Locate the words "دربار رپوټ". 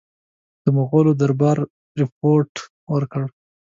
1.21-2.51